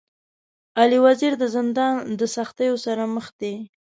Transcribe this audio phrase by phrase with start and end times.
[0.79, 3.55] علي وزير د زندان د سختو سره مخ دی.